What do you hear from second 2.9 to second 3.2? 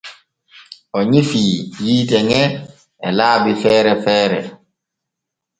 e